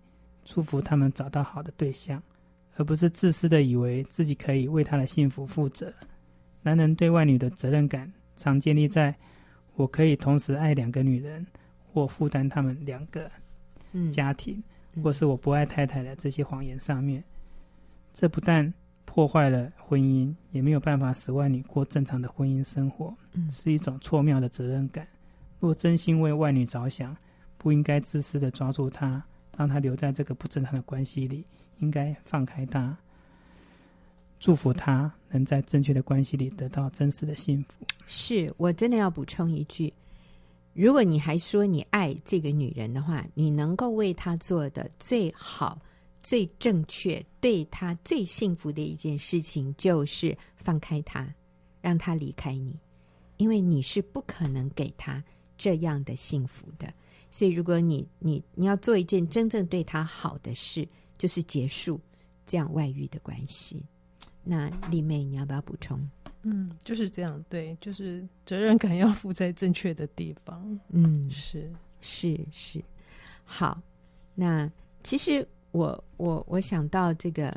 [0.45, 2.23] 祝福他们找到好的对象，
[2.77, 5.93] 而不是自私的以为自己可以为他的幸福负责。
[6.62, 9.14] 男人对外女的责任感，常建立在
[9.77, 11.47] “我可以同时爱两个女人，
[11.93, 13.31] 或负担他们两个
[14.11, 14.62] 家庭，
[14.95, 17.23] 嗯、或是我不爱太太的这些谎言上面。
[18.12, 18.73] 这不但
[19.05, 23.17] 破坏了婚姻，也没有办法使外女过正常的婚姻生活，
[23.51, 25.07] 是一种错妙的责任感。
[25.61, 27.17] 若真心为外女着想，
[27.59, 29.23] 不应该自私的抓住他，
[29.57, 31.44] 让他留在这个不正常的关系里。
[31.81, 32.97] 应该放开他，
[34.40, 37.87] 祝福他能在正确的关系里得到真实的幸福。
[38.09, 39.92] 是，我真的要补充一句：
[40.73, 45.81] 如果你还说你爱这个女人的话，你能够为她做的最好、
[46.21, 51.33] 最正确、对她最幸福的一件事情，就是放开她，
[51.81, 52.77] 让她离开你，
[53.37, 55.23] 因为你是不可能给她
[55.57, 56.92] 这样的幸福的。
[57.31, 62.01] 所以，如果你你你要做一件真正对他好的事，就是结束
[62.47, 63.85] 这样外遇的关系。
[64.43, 66.01] 那丽妹，你要不要补充？
[66.43, 70.81] 嗯，就是这样，对，就是责任感要负在正确的地方。
[70.91, 72.83] 嗯，是是是。
[73.45, 73.83] 好，
[74.35, 74.71] 那
[75.03, 77.55] 其实我我我想到这个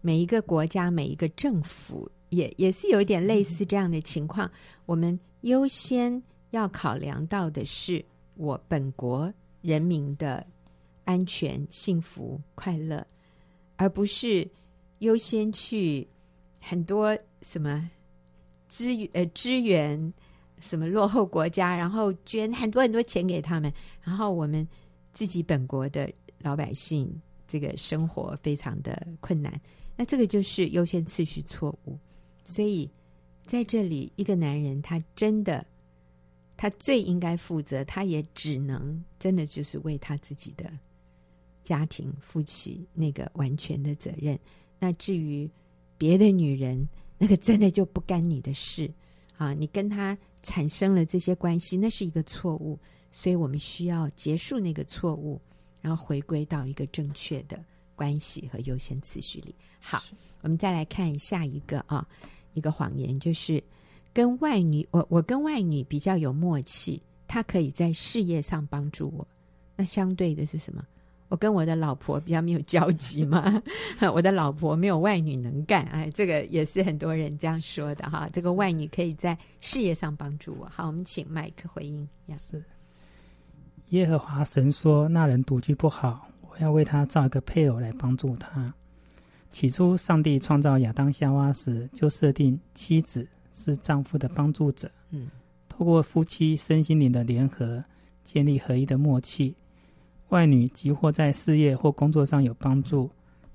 [0.00, 4.48] 每一个国家每一个政府也也是有一点类似这样的情况。
[4.48, 4.52] 嗯、
[4.86, 8.04] 我们优先要考量到的是
[8.40, 10.44] 我本国人民的
[11.04, 13.06] 安全、幸福、快乐，
[13.76, 14.48] 而不是
[15.00, 16.08] 优先去
[16.58, 17.90] 很多什么。
[18.66, 20.12] 支援呃支援
[20.58, 24.66] 什么落后国家，然后捐很多很多钱给他们，然后我们
[25.12, 29.60] 自己本国的老百姓这个生活非常的困难，
[29.96, 31.98] 那这个就是优先次序错误。
[32.42, 32.88] 所以
[33.44, 35.66] 在这里，一个男人他真的
[36.60, 40.70] 他最应该负责，他也只能真的就是为他自己的
[41.62, 44.38] 家庭负起那个完全的责任。
[44.78, 45.50] 那至于
[45.96, 48.92] 别的女人，那个真的就不干你的事
[49.38, 49.54] 啊！
[49.54, 52.78] 你跟他产生了这些关系，那是一个错误，
[53.10, 55.40] 所以我们需要结束那个错误，
[55.80, 57.58] 然后回归到一个正确的
[57.96, 59.54] 关系和优先次序里。
[59.80, 60.04] 好，
[60.42, 62.06] 我们再来看下一个啊，
[62.52, 63.64] 一个谎言就是
[64.12, 69.26] 跟外女，我我跟外女比较有默契，她可以在事业上帮助我。
[69.76, 70.84] 那相对的是什么？
[71.28, 73.62] 我跟我的老婆比较没有交集嘛，
[74.12, 78.28] 我的老婆没有外女能干，哎，这个也是很多人这样说的哈。
[78.32, 80.68] 这个外女可以在事业上帮助我。
[80.68, 82.08] 好，我们请麦克回应。
[82.36, 82.60] 是
[83.90, 88.74] 耶和华神说：“那人独居不好，我要为他造一个配偶来帮助他。”
[89.52, 93.24] 起初，上帝创造亚当夏娃时，就设定妻子
[93.60, 94.90] 是丈夫的帮助者。
[95.10, 95.28] 嗯，
[95.68, 97.84] 透过夫妻身心灵的联合，
[98.24, 99.54] 建立合一的默契。
[100.30, 103.10] 外女即或在事业或工作上有帮助，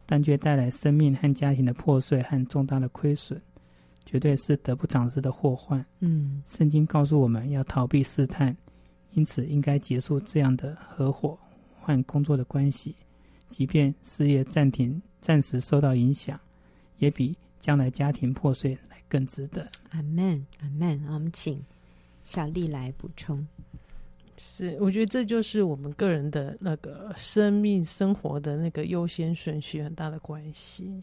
[0.05, 3.41] 但却带来生命和家庭的破碎和重大的亏损，
[4.05, 5.83] 绝对是得不偿失的祸患。
[6.01, 8.55] 嗯，圣经告诉我们要逃避试探，
[9.13, 11.37] 因此应该结束这样的合伙
[11.73, 12.93] 换工作的关系，
[13.47, 16.37] 即便事业暂停、暂时受到影响，
[16.97, 19.69] 也比将来家庭破碎来更值得。
[19.91, 21.03] 阿门，阿门。
[21.07, 21.63] 我们请
[22.23, 23.45] 小丽来补充。
[24.37, 31.01] 是，我觉得这就是我们个人的那个生命生活的那个优先顺序很大的关系。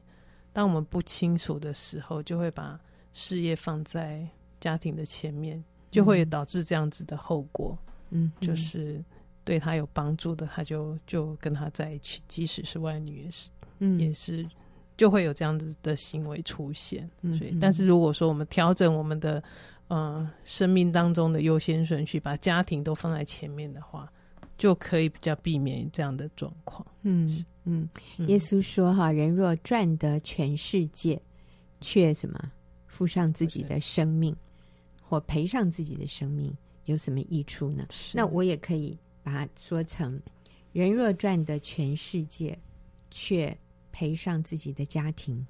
[0.53, 2.79] 当我们不清楚的时候，就会把
[3.15, 4.29] 事业放在
[4.61, 7.79] 家庭的前面，就会导致这样子的后果。
[8.11, 9.03] 嗯，就是
[9.45, 14.47] 对他有帮助的，他就就跟他在一起，即使是外女也是，嗯，也是
[15.03, 17.11] 就会有这样子的行为出现。
[17.23, 19.43] 嗯，所以，但是如果说我们调整我们的。
[19.89, 24.11] 呃，生命当中的优先顺序，把家庭都放在前面的话，
[24.57, 26.87] 就可以比较避免这样的状况。
[27.03, 27.87] 嗯嗯，
[28.27, 31.21] 耶稣说：“哈，人若赚得全世界，
[31.83, 32.41] 却什么
[32.87, 34.35] 付上自己的生命，
[35.03, 36.51] 或赔上自己的生命，
[36.87, 40.19] 有什么益处呢？”那我也可以把它说成：
[40.73, 42.59] 人若赚得全世界，
[43.11, 43.55] 却
[43.93, 45.47] 赔上自己的家庭，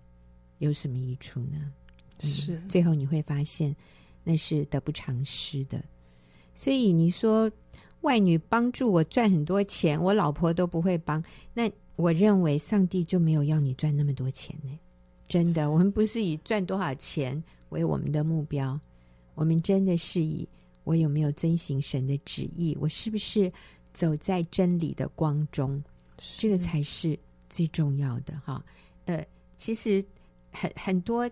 [0.58, 1.72] 有什么益处呢？
[2.20, 3.74] 是，嗯，最后你会发现。
[4.24, 5.84] 那是得不偿失的，
[6.54, 7.50] 所以你说
[8.02, 11.20] 外女帮助我赚很多钱，我老婆都不会帮，
[11.52, 14.78] 那我认为上帝就没有要你赚那么多钱呢。
[15.26, 18.78] 真的，我们不是以赚多少钱为我们的目标，
[19.34, 20.48] 我们真的是以
[20.84, 23.52] 我有没有遵行神的旨意，我是不是
[23.92, 25.82] 走在真理的光中，
[26.36, 27.18] 这个才是
[27.52, 28.60] 最重要的哈。
[29.04, 29.24] 呃，
[29.56, 30.04] 其实
[30.50, 31.30] 很很多。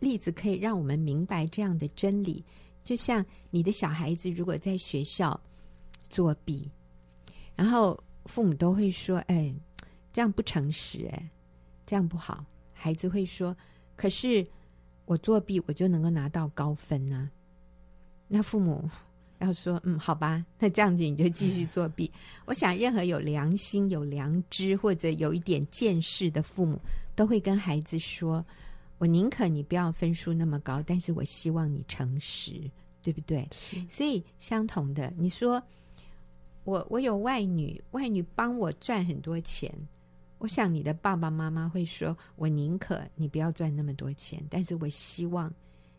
[0.00, 2.44] 例子可以让我们明白这样的真理，
[2.82, 5.40] 就像你的小孩子如果在学校
[6.10, 6.68] 作弊，
[7.54, 9.54] 然后父母都会说：“哎，
[10.12, 11.30] 这样不诚实，哎，
[11.86, 13.56] 这样不好。”孩子会说
[13.96, 14.46] ：“可是
[15.06, 17.30] 我作弊，我就能够拿到高分呢。”
[18.28, 18.90] 那父母
[19.38, 22.10] 要说：“嗯，好吧，那这样子你就继续作弊。”
[22.46, 26.80] 我想，任何有良心、有良知或者有一点见识的父母，
[27.14, 28.44] 都会跟孩子说。
[28.98, 32.52] 我宁可你不要分数那么高，但是我希望你诚实，
[33.02, 33.46] 对不对？
[33.88, 35.62] 所以相同的，你说
[36.62, 39.70] 我我有外女，外女帮我赚很多钱，
[40.38, 45.52] 我想你的爸爸妈妈会说，我宁可你不要赚那么多钱，但是我希望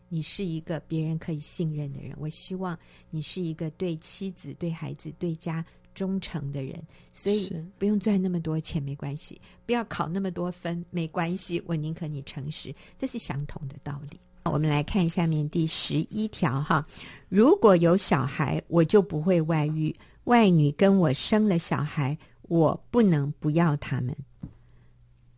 [0.08, 2.14] 你是一个别人可以信任的人。
[2.18, 2.78] 我希望
[3.10, 5.64] 你是一个对妻子、对孩子、对家
[5.94, 6.82] 忠诚的人。
[7.12, 11.62] 所以不用赚那么多钱没关系，不要考那么多分没关系。
[11.66, 14.20] 我宁可你诚实，这是相同的道理。
[14.44, 16.86] 我们来看下面第十一条哈，
[17.28, 19.94] 如果有小孩，我就不会外遇。
[20.24, 24.16] 外女跟我生了小孩，我不能不要他们。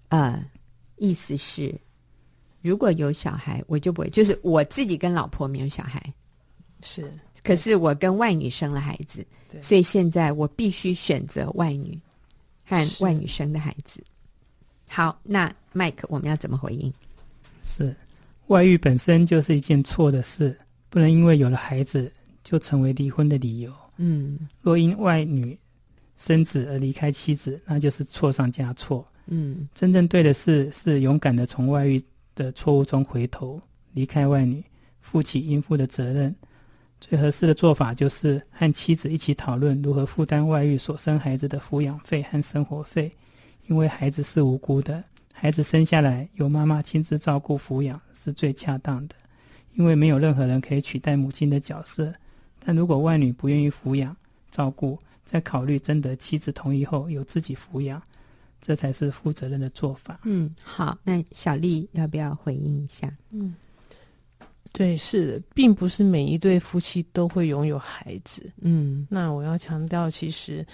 [0.08, 0.44] 呃，
[0.96, 1.74] 意思是，
[2.62, 4.10] 如果有小孩，我就不会。
[4.10, 6.02] 就是我自己跟老婆没有小孩，
[6.82, 9.26] 是，可是我跟外女生了孩子，
[9.60, 11.98] 所以现在我必须选择外女
[12.64, 14.02] 和外女生的孩子。
[14.88, 16.92] 好，那 Mike，我们要怎么回应？
[17.62, 17.94] 是，
[18.46, 22.10] 外遇本身就是一件错的事，不能因为有了孩子
[22.42, 23.72] 就成为离婚的理由。
[23.98, 25.58] 嗯，若因外女
[26.16, 29.06] 生子而离开妻子，那就是错上加错。
[29.26, 32.02] 嗯，真正对的事是勇敢的从外遇
[32.38, 33.60] 的错误中回头，
[33.92, 34.62] 离开外女，
[35.00, 36.32] 负起应负的责任。
[37.00, 43.10] 最合适的做法就是和妻子一起讨论如何负担外遇所生孩子的抚养费和生活费，
[43.66, 49.14] 因为孩子是无辜的，孩子生下来由妈妈亲自照顾抚养是最恰当的，
[49.74, 52.12] 因为没有任何人可以取代母亲的角色。
[52.60, 54.16] 但如果外女不愿意抚养
[54.50, 58.02] 照顾，在考虑征得妻子同意后，由自己抚养。
[58.60, 60.20] 这才是负责任的做法。
[60.24, 63.12] 嗯，好，那小丽要不要回应一下？
[63.32, 63.54] 嗯，
[64.72, 68.50] 对，是的，并不是每一对夫妻都会拥有孩子。
[68.60, 70.66] 嗯，那我要强调，其实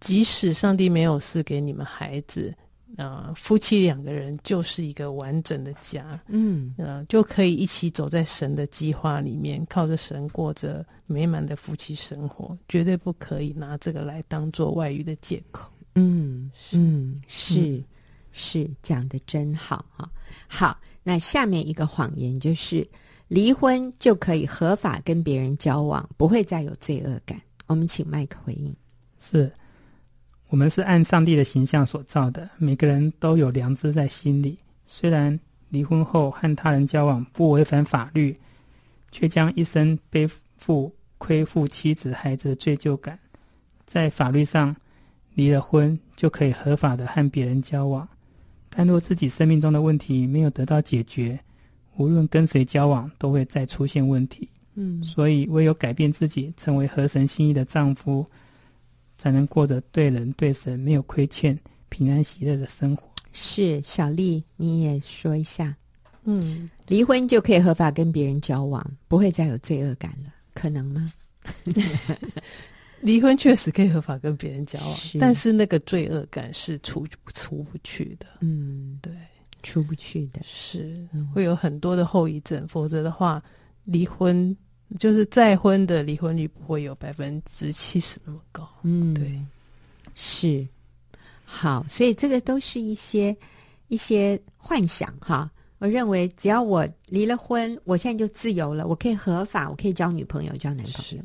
[0.00, 2.52] 即使上帝没有赐给你们孩子，
[2.96, 6.20] 啊、呃，夫妻两个人就是一个完整的家。
[6.28, 15.70] 嗯，呃，就可以一起走在神的计划里面，靠着神过着美满的夫妻生活，绝对不可以拿这个来当做外遇的借口。
[15.94, 17.84] 嗯嗯，是、嗯、
[18.32, 20.10] 是讲的真好哈。
[20.48, 22.86] 好，那下面一个谎言就是
[23.28, 27.40] 离婚就可以合法跟别人交往，不会再有罪恶感。
[27.66, 28.74] 我们请麦克回应。
[29.20, 29.50] 是
[30.48, 34.58] 我们是按上帝的形象所造的，每个人都有良知在心里。
[34.86, 38.36] 虽然离婚后和他人交往不违反法律，
[39.12, 43.16] 却将一生背负亏负妻子孩子的罪疚感，
[43.86, 44.74] 在法律上。
[45.34, 48.08] 离了婚就可以合法的和别人交往，
[48.70, 51.38] 但若自己生命中的问题没有得到解决，
[51.96, 54.48] 无论跟谁交往都会再出现问题。
[54.74, 58.26] 嗯，所以唯有改变自己，成为合神心意的丈夫，
[59.16, 61.56] 才能过着对人对神没有亏欠、
[61.88, 63.08] 平安喜乐的生活。
[63.32, 65.76] 是小丽，你也说一下。
[66.24, 71.12] 嗯，离婚就可以合法跟别人交往，不会再有罪恶感了，可能吗？
[73.04, 78.26] 离婚确实可以合法跟别人交往，是，但是那个罪恶感是出出不去的。
[78.40, 79.12] 嗯，对，
[79.62, 82.66] 出不去的是会有很多的后遗症。
[82.66, 83.42] 否则的话，
[83.84, 84.56] 离婚
[84.98, 88.66] 就是再婚的离婚率不会有百分之七十那么高。
[88.84, 89.38] 嗯，对，
[90.14, 90.66] 是
[91.44, 93.36] 好，所以这个都是一些
[93.88, 95.50] 一些幻想哈。
[95.76, 101.22] 我认为只要我离了婚，我现在就自由了，我可以合法，我可以交女朋友、交男朋友。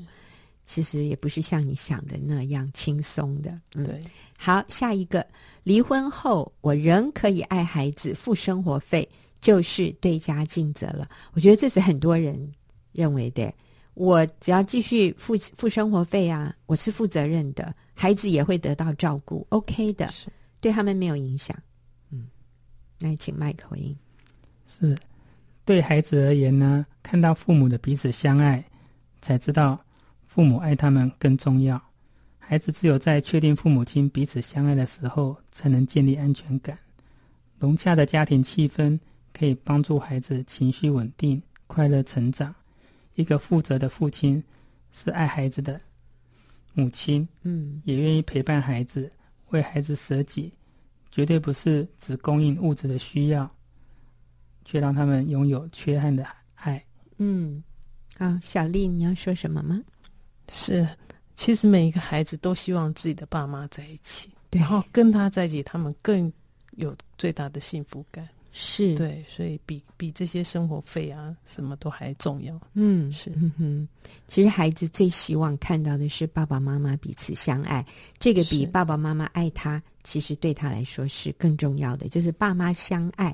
[0.69, 3.49] 其实也不是像你想的那样轻松的。
[3.73, 3.99] 嗯、对，
[4.38, 5.25] 好，下一个，
[5.63, 9.10] 离婚后我仍可以爱孩子、付生活费，
[9.41, 11.10] 就是对家尽责了。
[11.34, 12.53] 我觉得这是很多人
[12.91, 13.51] 认为的。
[13.95, 20.13] 我只要继续付付生活费啊，我是负责任的，孩子也会得到照顾，OK 的，
[20.62, 21.58] 对他们没有影响。
[22.12, 22.27] 嗯，
[22.99, 23.97] 那请麦克回应。
[24.67, 24.95] 是，
[25.65, 28.63] 对孩子而言呢，看到父母的彼此相爱，
[29.19, 29.84] 才知道。
[30.39, 31.78] 父母爱他们更重要，
[32.38, 36.80] 孩子只有在确定父母亲彼此相爱的时候，才能建立安全感。
[37.58, 38.97] 融洽的家庭气氛
[39.34, 42.56] 可以帮助孩子情绪稳定、快乐成长。
[43.15, 44.41] 一个负责的父亲
[44.93, 45.78] 是爱孩子的
[46.73, 49.10] 母亲，嗯，也愿意陪伴孩子，
[49.49, 50.49] 为孩子舍己，
[51.12, 53.54] 绝对不是只供应物质的需要，
[54.63, 56.25] 却让他们拥有缺憾的
[56.56, 56.82] 爱。
[57.17, 57.62] 嗯，
[58.17, 59.82] 好，小丽，你要说什么吗？
[60.51, 60.88] 是，
[61.35, 66.31] 其实每一个孩子都希望自己的爸妈在一起，然后跟他在一起，他们更
[66.71, 68.27] 有最大的幸福感。
[68.51, 72.60] 是对，所以比比这些生活费啊什么都还重要。
[72.73, 73.87] 嗯，是，嗯哼。
[74.27, 77.85] 其实孩子最希望看到的是爸爸妈妈彼此相爱，
[78.17, 82.10] 这个比爸爸妈妈爱他，其实对他来说是更重要的。
[82.10, 83.33] 就是爸妈相爱，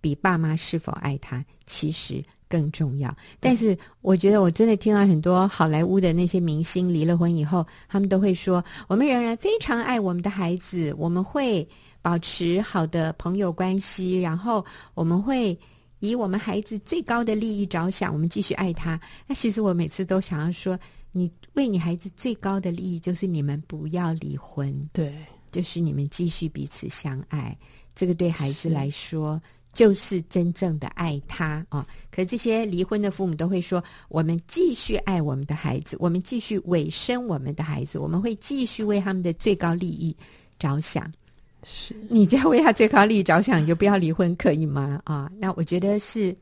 [0.00, 2.24] 比爸妈是否爱他，其实。
[2.52, 11.66] 更重要，但是我觉得我真的听到很多好莱坞的那些明星离了婚以后，他们都会说：“我们仍然非常爱我们的孩子，我们会
[12.02, 15.58] 保持好的朋友关系，然后我们会
[16.00, 19.00] 以我们孩子最高的利益着想，我们继续爱他。
[19.26, 20.78] 那其实我每次都想要说，
[21.10, 27.56] 你为你孩子最高的利益，就是你们不要离婚，对，就是你们继续彼此相爱。
[27.94, 29.40] 这个对孩子来说，
[29.72, 31.86] 就是真正的爱他啊。
[32.10, 40.16] 可是这些离婚的父母都会说，我们继续爱我们的孩子，我们继续委身我们的孩子，我们会继续为他们的最高利益
[40.58, 41.10] 着想。
[41.64, 45.00] 是你在为他最高利益着想，你就不要离婚，可以吗？
[45.04, 46.34] 啊，那我觉得是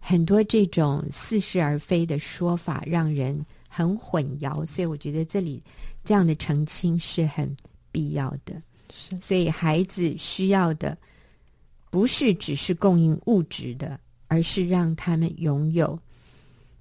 [0.00, 4.64] 很多这种似是而非的说法，让人很混淆。
[4.64, 5.62] 所以我觉得这里
[6.04, 7.54] 这样的澄清是很
[7.90, 8.54] 必要的。
[8.90, 10.96] 是，所以孩子需要的
[11.92, 15.98] 不是只是供应物质的，而是让他们拥有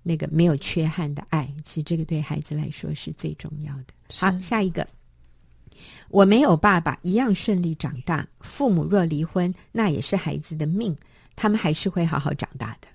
[0.03, 1.53] 那个没有缺憾的爱。
[1.65, 3.87] 其实这个对孩子来说是最重要的。
[4.15, 4.87] 好，下一个。
[6.07, 8.25] 我没有爸爸一样顺利长大。
[8.39, 10.95] 父母若离婚，那也是孩子的命，
[11.35, 12.87] 他们还是会好好长大的。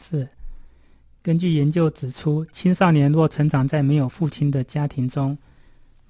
[0.00, 0.28] 是，
[1.22, 5.38] 根据研究指出，青少年若成长在没有父亲的家庭中，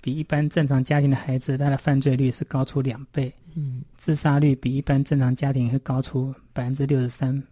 [0.01, 3.31] 比一般正常家庭的孩子，他的犯罪率是高出两倍。
[3.55, 7.43] 嗯，自杀率比一般正常家庭会高出百分之六十三，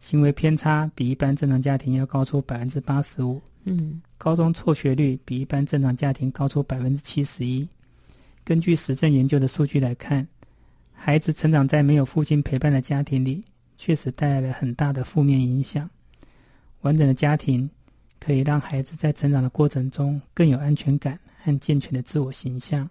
[0.00, 3.40] 行为偏差比一般正常家庭要高出百分之八十五。
[3.64, 4.00] 嗯。
[4.18, 7.66] 高中辍学率比一般正常家庭高出百分之七十一。
[8.44, 10.28] 根据实证研究的数据来看，
[10.92, 13.42] 孩子成长在没有父亲陪伴的家庭里，
[13.78, 15.88] 确实带来了很大的负面影响。
[16.82, 17.70] 完整的家庭
[18.18, 22.86] 可以让孩子在成长的过程中更有安全感和健全的自我形象。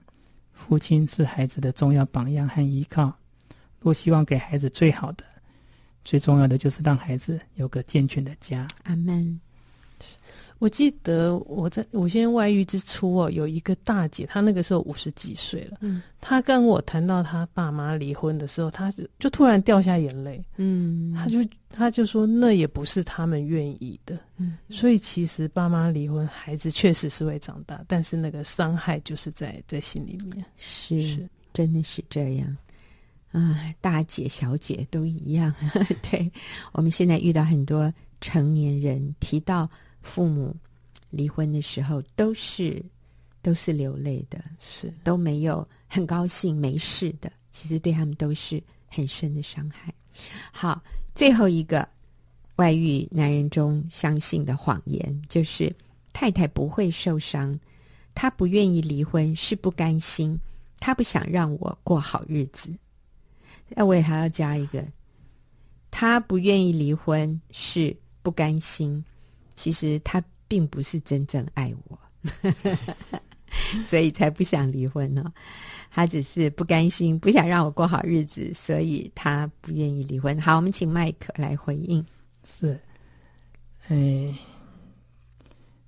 [0.60, 3.12] 父亲是孩子的重要榜样和依靠。
[3.80, 5.24] 若希望给孩子最好的，
[6.04, 8.68] 最重要的就是让孩子有个健全的家。
[8.84, 9.40] 阿门。
[10.60, 15.78] 我记得我在我先外遇之初哦，有一个大姐，她那个时候五十几岁了。
[15.80, 20.44] 嗯，她跟我谈到她爸妈离婚的时候，她就就突然掉下眼泪。
[20.58, 21.40] 嗯，她就
[21.70, 24.20] 她就说那也不是他们愿意的。
[24.36, 30.44] 嗯，所以其实爸妈离婚，孩子确实是会长大，但是那个伤害就是在在心里面。
[30.58, 32.58] 是，是真的是这样
[33.32, 35.56] 啊，大姐小姐都一样。
[36.12, 36.30] 对，
[36.74, 37.90] 我们现在遇到很多
[38.20, 39.70] 成年人提到。
[40.10, 40.56] 父母
[41.12, 42.84] 离婚的时候，都是
[43.44, 47.32] 都是流泪的，是都没有很高兴没事的。
[47.52, 49.94] 其实对他们都是很深的伤害。
[50.52, 50.82] 好，
[51.14, 51.88] 最后一个
[52.56, 55.74] 外遇男人中相信的谎言，就是
[56.12, 57.58] 太太不会受伤，
[58.16, 60.40] 他不愿意离婚是不甘心，
[60.80, 62.74] 他不想让我过好日子。
[63.70, 64.84] 那我也还要加一个，
[65.92, 69.04] 他不愿意离婚是不甘心。
[69.60, 72.00] 其实他并不是真正爱我，
[73.84, 75.34] 所以才不想离婚呢、哦。
[75.92, 80.40] 他只是不甘心，不想让我过好日子，所以他不愿意离婚。
[80.40, 82.02] 好，我们请麦克来回应。
[82.48, 82.80] 是，
[83.90, 84.34] 哎，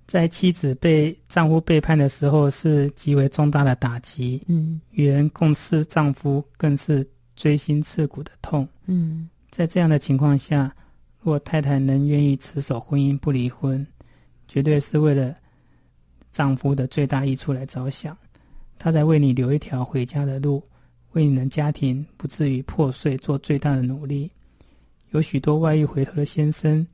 [0.06, 4.42] 在妻子被丈夫背叛的时候，是极为重大的打击。
[4.48, 8.68] 嗯，与人共事丈夫更是锥心刺骨的痛。
[8.84, 10.70] 嗯，在这样的情况下。
[11.22, 13.86] 若太太能愿意持守婚姻不离婚，
[14.48, 15.34] 绝对是为了
[16.32, 18.16] 丈夫的最大益处来着想。
[18.78, 20.62] 她在为你留一条回家的路，
[21.12, 24.28] 为你的家庭不至于破碎做最大的努力。
[25.10, 26.84] 有许多外遇回头的先生，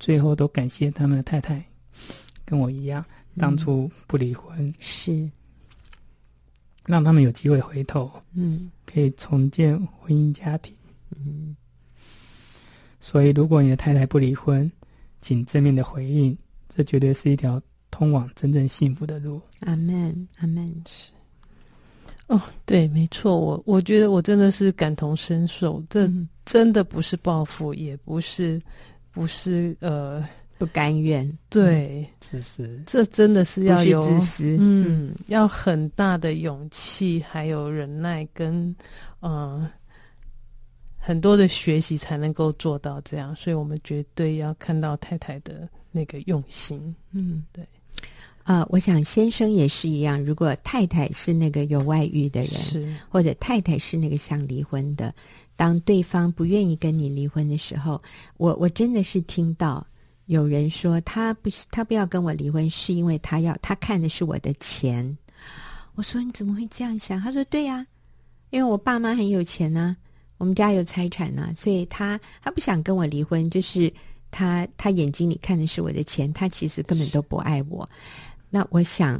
[0.00, 1.64] 最后都感谢他们的太太，
[2.44, 3.04] 跟我一样，
[3.36, 5.30] 当初不离婚，嗯、是
[6.86, 10.74] 让他们有机会回头，嗯，可以重建婚姻家庭，
[11.14, 11.54] 嗯。
[13.06, 14.68] 所以，如果你的太太不离婚，
[15.22, 16.36] 请正面的回应，
[16.68, 19.40] 这绝对是一条通往真正幸福的路。
[19.60, 20.66] 阿门，阿门。
[20.88, 21.12] 是。
[22.26, 26.10] 哦，对，没错，我我觉得我真的是感同身受，这
[26.44, 28.60] 真的不是报复，嗯、也不是，
[29.12, 30.28] 不是呃
[30.58, 38.74] 不甘愿，对，自私，这真的是要有自私，嗯，嗯，要很大的勇气，还有忍耐跟
[39.20, 39.30] 嗯。
[39.30, 39.70] 呃
[41.06, 46.92] 很多的学习才能够做到这样，所以我们绝对要看到太太的那个用心。
[47.12, 47.62] 嗯，对。
[48.42, 50.20] 啊、呃，我想先生也是一样。
[50.20, 55.14] 如果太太是那个有外遇的人，是或者太太是那个想离婚的，
[55.54, 58.02] 当对方不愿意跟你离婚的时候，
[58.36, 59.86] 我我真的是听到
[60.24, 65.16] 有人说他不他不要跟我离婚，是因为他要他看的是我的钱。
[65.94, 67.20] 我说你怎么会这样想？
[67.20, 67.86] 他说对呀、啊，
[68.50, 70.05] 因为我爸妈很有钱呢、啊。
[70.38, 73.92] 我们家有财产呢、啊，所以他他不想跟我离婚，就是
[74.30, 77.88] 他他眼睛里看的是我的钱，他其实根本都不爱我。
[78.50, 79.16] 那我想，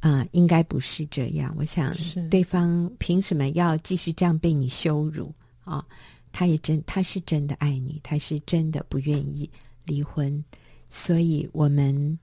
[0.00, 1.54] 啊、呃，应该不是这样。
[1.58, 1.94] 我想，
[2.30, 5.32] 对方凭什么要继续这样被你羞辱
[5.64, 5.84] 啊？
[6.32, 9.50] 他也真他是真的爱你，他是真的不愿意
[9.84, 10.44] 离婚，
[10.88, 12.18] 所以我们。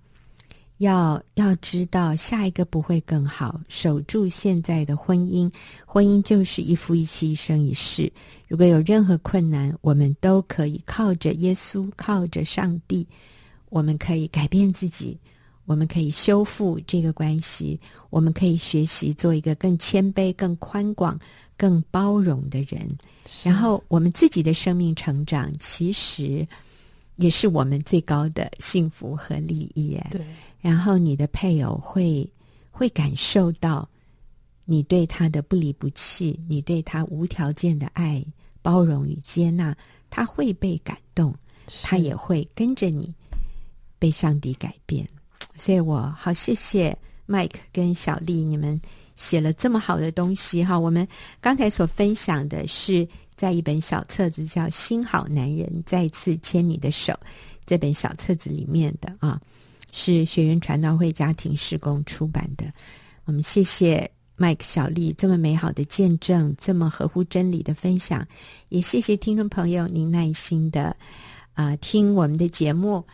[0.84, 3.60] 要要知道，下一个不会更好。
[3.68, 5.52] 守住现在的婚姻，
[5.86, 8.12] 婚姻就是一夫一妻，一生一世。
[8.48, 13.08] 如果有任何困难，我们都可以靠着耶稣，靠着上帝，
[13.70, 15.18] 我们可以改变自己，
[15.66, 17.80] 我们可以修复这个关系，
[18.10, 21.20] 我们可以学习做一个更谦卑、更宽广、
[21.58, 22.88] 更包容的人。
[23.44, 26.46] 然后，我们自己的生命成长，其实
[27.16, 30.00] 也是我们最高的幸福和利益。
[30.12, 30.26] 对。
[30.60, 32.28] 然后你的配偶会
[32.72, 33.88] 会感受到
[34.66, 38.24] 你对他的不离不弃，你对他无条件的爱、
[38.62, 39.76] 包容与接纳，
[40.10, 41.36] 他会被感动，
[41.82, 43.14] 他也会跟着你
[44.00, 45.08] 被上帝改变。
[45.58, 46.98] 所以我好谢谢
[47.28, 48.82] Mike 跟小丽，你们
[49.16, 50.80] 写了这么好的东西哈。
[50.80, 51.06] 我们
[51.42, 57.14] 刚才所分享的是在一本小册子叫《新好男人再次牵你的手》
[57.66, 59.40] 这本小册子里面的啊。
[59.96, 62.66] 是学员传道会家庭事工出版的。
[63.26, 64.10] 我们谢谢
[64.40, 68.28] Mike 小丽这么美好的见证，这么合乎真理的分享，
[68.70, 70.98] 也谢谢听众朋友您耐心的
[71.54, 73.06] 啊、听我们的节目。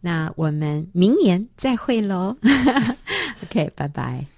[0.00, 2.36] 那我们明年再会喽。
[3.44, 4.33] OK，拜拜。